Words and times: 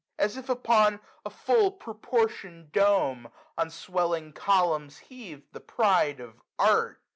As 0.17 0.35
if 0.35 0.49
upon 0.49 0.99
a 1.23 1.29
full 1.29 1.69
proportioned 1.71 2.71
dome. 2.71 3.25
6a 3.25 3.29
SUMMER. 3.29 3.31
On 3.59 3.69
swelling 3.69 4.33
columns 4.33 4.97
heav*d, 5.11 5.43
the 5.51 5.59
pride 5.59 6.19
of 6.19 6.41
art! 6.57 6.99